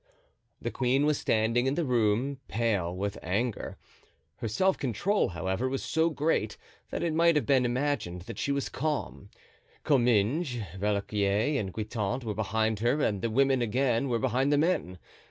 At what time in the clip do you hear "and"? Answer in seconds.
11.59-11.71, 12.99-13.21